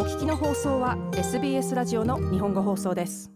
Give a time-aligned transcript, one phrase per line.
[0.00, 3.30] お聞きの放送は SBS ラジオの日本語放送です。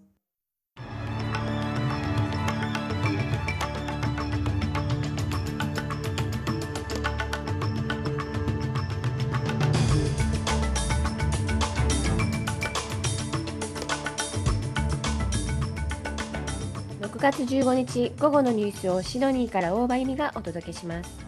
[17.03, 21.24] 6月15日午後のニュースをシドニーから大場由美がお届けします。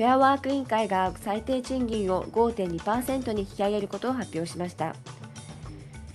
[0.00, 4.94] フェアワーク委員会が最低賃金を5.2%に引き上げることを発表しました。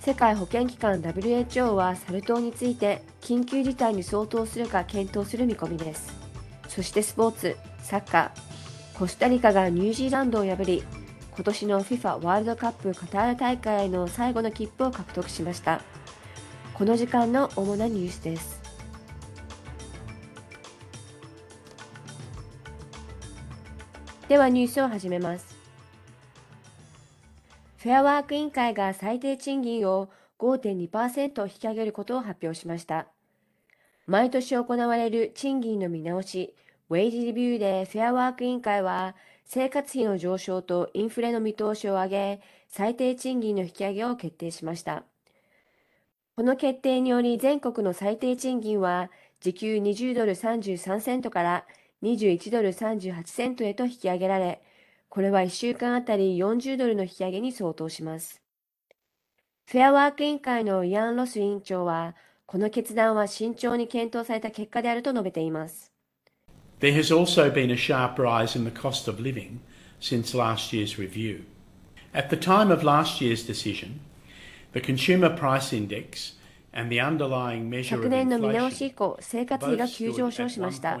[0.00, 6.12] 世界保健機関 WHO はサル痘について緊急事態に相当するか検討する見込みです。
[6.66, 8.98] そしてスポーツサッカー。
[8.98, 10.82] コスタリカがニュージーランドを破り
[11.36, 15.80] 今年の FIFA ワールドカップカタール大会への最後の切符を獲得しました。
[16.74, 18.55] この時間の主なニュースです。
[24.28, 25.56] ではニュースを始めます。
[27.76, 30.08] フェアワーク委員会が最低賃金を
[30.40, 33.06] 5.2%引き上げることを発表しました。
[34.08, 36.56] 毎年行われる賃金の見直し
[36.90, 45.04] ウェイジリビューでフェアワーク委員会は生活費の上昇とインフレの見通しを上げ最低賃金の引き上げを決定しました。
[46.34, 49.08] この決定により全国の最低賃金は
[49.40, 51.64] 時給20ドル33セントから
[52.02, 54.60] 21ドル38セントへと引き上げられ、
[55.08, 58.42] これは1週間あたり40ドルの引き上げに相当します。
[59.68, 62.14] フェアワーク委員会のイアン・ロス委員長は、
[62.46, 65.92] この決断は慎重に検討された結果であると述べています。
[66.80, 69.60] There has also been a sharp rise in the cost of living
[70.00, 71.44] since last year's review.
[72.12, 74.00] At the time of last year's decision,
[74.72, 76.36] the Consumer Price Index
[76.72, 81.00] 昨年の見直し以降、生活費が急上昇しました。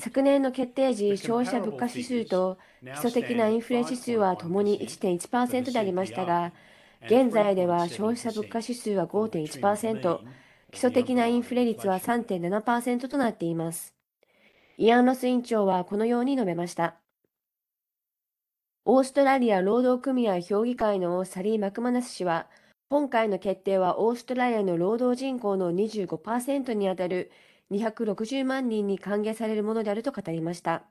[0.00, 6.52] 昨年の決定時、消費者物価指数と基礎的なインフレ指数はともに1.1%でありましたが、
[7.06, 10.18] 現在では消費者物価指数は5.1%、
[10.70, 13.94] 基礎的なインフレ率は3.7%となっています。
[14.76, 16.96] イアン・ロス委員長はこのように述べました。
[18.84, 22.46] オーストラリア労働組合評議会のサリー・マクマナス氏は、
[22.90, 27.30] 今回の決定はオーストラリアの労働人口の25%にあたる
[27.70, 30.84] 260万人に歓迎されるものであると語りました。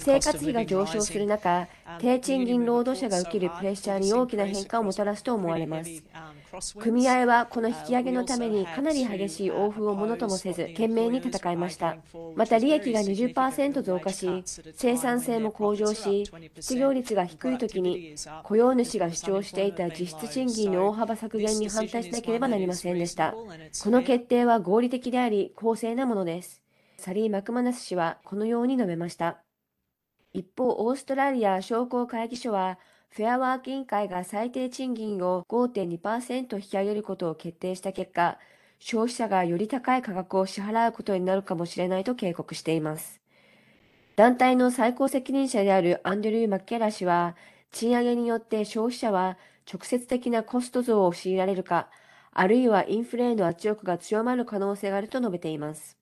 [0.00, 1.68] 生活費が上昇する中、
[1.98, 6.02] 低賃金労働者が受けるプレッシャーに大きな変化をもたらすと思われます。
[6.78, 11.96] 組合はこの引き上げのためにかなり激しい欧風をものともせず懸命に戦いました。
[12.34, 14.42] また利益が20%増加し
[14.74, 18.14] 生産性も向上し失業率が低い時に
[18.44, 23.32] 雇用主が主張していた実質賃金の大幅削減に反対しなければなりませんでした。
[23.32, 26.62] この決定は合理的であり公正なものです。
[26.96, 29.38] サリー・マクマナス氏はこのように述べました。
[30.32, 32.78] 一方オーストラリア商工会議所は
[33.10, 38.38] フェアワーク委員会が最低賃金を5.2%引き上げることを決定した結果、
[38.78, 43.20] 消費者がより高い価格を支払うことになるかもしれないと警告しています。
[44.14, 47.36] 団体の最高責任者であるアンドリュー・マッケラ氏は、
[47.72, 49.36] 賃上げによって消費者は
[49.72, 51.90] 直接的なコスト増を強いられるか、
[52.32, 55.99] あるいはインフレへの圧力が強まる可能性があると述べています。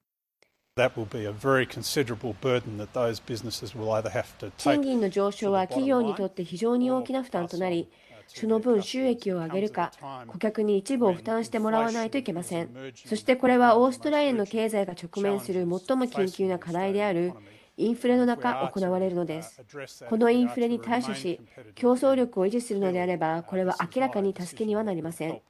[4.56, 7.90] 賃金の上昇は企業にとって非常に大きな負担となり、
[8.28, 9.90] その分収益を上げるか、
[10.28, 12.70] 顧客に一部を負担してもらわないといけません。
[12.94, 17.32] そしてこれはオーストラリアの経済が直面する最も緊急な課題である
[17.76, 19.62] インフレの中行われるのです。
[20.08, 21.40] このインフレに対処し、
[21.74, 25.40] 競争力を維持するのであれば、これは明らかに助けにはなりません。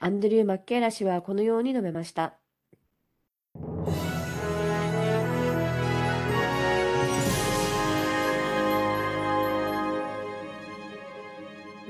[0.00, 2.34] アンドリュー・マッケーラ氏はこのように述べました。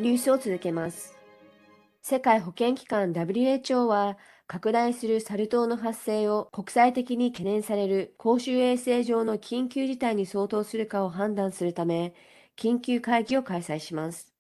[0.04, 1.16] ニュースを続けます。
[2.02, 12.12] 世界保健機関 WHO は拡大するサル痘の発生を国際的に懸念される公衆衛生上の緊急事態に相当するかを判断するため
[12.54, 14.30] 緊急会議を開催します。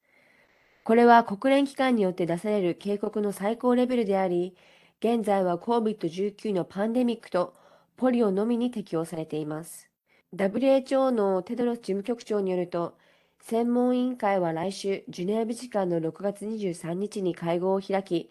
[0.84, 4.54] これは国連機関によって出される警告の最高レベルであり、
[5.00, 7.54] 現在は COVID-19 のパンデミックと
[7.96, 9.88] ポリオのみに適用されています。
[10.36, 12.98] WHO のテドロス事務局長によると、
[13.46, 18.30] 専門委員会は来週、ジュネーブ時間の6月23日に会合を開き、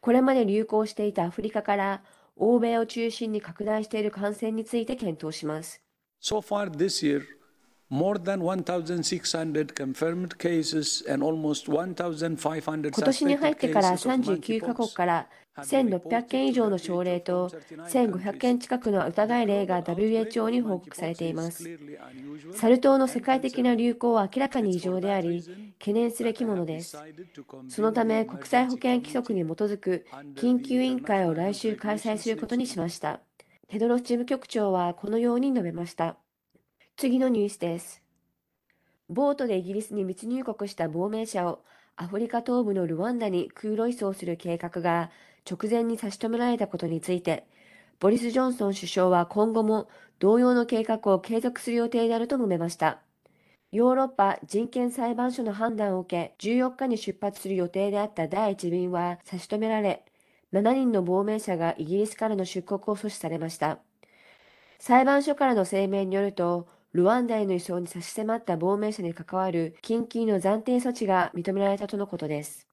[0.00, 2.02] これまで流行していたアフリカから
[2.34, 5.80] 欧米を中心に拡大している感染について検討します。
[6.20, 7.22] So far this year,
[12.98, 15.26] 今年に入ってから39カ国から
[15.56, 17.48] 1600件以上の症例と
[17.88, 21.64] 1500件近くの疑い例が WHO に報告されています。
[22.52, 25.42] サル痘の世界的な流行は明らかに異常であり、
[25.78, 26.98] 懸念すべきものです。
[27.68, 30.04] そのため、国際保健規則に基づく
[30.36, 33.20] 緊急委員会を来週開催することにしました。
[33.68, 36.18] テドロス事務局長はこのように述べました。
[37.00, 38.02] 次のニュースです。
[39.08, 41.60] ボートでイギリスに密入国した亡命者を
[41.94, 45.12] アフリカ東部のルワンダに空路移送する計画が
[45.48, 47.46] 直前に差し止められたことについて、
[48.00, 52.98] ボリス・ジョンソン首相は今後も同様の計画を継続する予定であると述べました。
[53.70, 60.04] ヨーロッパ人権裁判所の判断を受け、14日に出発する予定であった第1便は差し止められ、
[60.52, 63.78] 7人の亡命者がイギリスからの出国を阻止されました。
[64.80, 72.66] 裁判所からの声明によると、ルワンダへの移送に差し迫った亡命者に関わる緊急の暫定措置が認められたとのことです。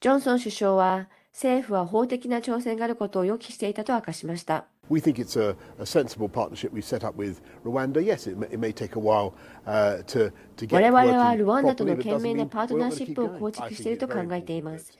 [0.00, 4.66] ジョンソン首相は、政府は法的な挑戦があることを予期していたと明かしました。
[4.90, 8.04] We think it's a, a sensible partnership we've set up with Rwanda.
[8.04, 9.32] Yes, it may, it may take a while
[9.64, 14.92] uh, to, to get 我々はルワンダとの懸命なパートナーシップを構築していると考えています。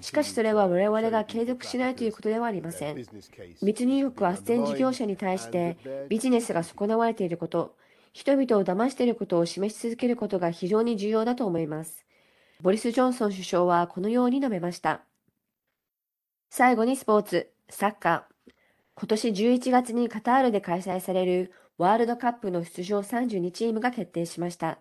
[0.00, 3.04] しかしそれは我々が継続しないということではありません。
[3.62, 5.76] 密入国斡旋事業者に対して
[6.08, 7.76] ビジネスが損なわれていること、
[8.12, 12.04] 人々を騙していることを示し続けることが非常に重要だと思います。
[12.60, 15.02] ボリス・ジョンソン首相はこのように述べました。
[16.50, 18.52] 最後にスポーツ、サッカー。
[18.96, 24.78] 今年11月にカタールで開催されるワールドカップの出場32チームが決定しました。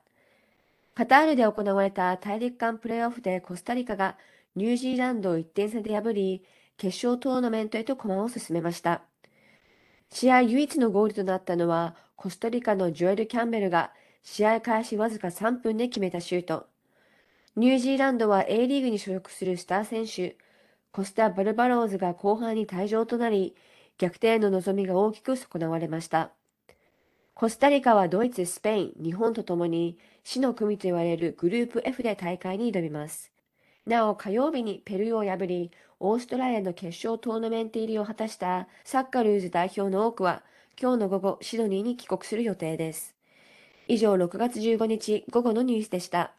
[0.96, 4.18] カタールで行われた大陸間プレーオフでコスタリカが
[4.56, 6.44] ニュージーランドを1点差で破り、
[6.78, 9.04] 決勝トーナメントへと駒を進めました。
[10.12, 13.92] 試合唯一のゴールとなったのは、コスタリカのジョエル・キャンベルが
[14.24, 16.68] 試合開始わずか3分で決めたシュート。
[17.56, 20.38] ニュージーランドは A リーグに所属するスター選手、
[20.92, 23.56] コスタ・バルバローズが後半に退場となり、
[23.98, 26.32] 逆転の望みが大きく損なわれました。
[27.34, 33.32] コスタリカはドイツ、スペイン、日本とともに死の組と言われるグループ F で大会に挑みます。
[33.90, 40.44] なお火曜日にペルーを破り、オーストラリアの決勝トーナメント入りを果たしたサッカルーズ代表の多くは、
[40.80, 43.16] 今日の午後シドニーに帰国する予定です。
[43.88, 46.39] 以上6月15日午後のニュースでした。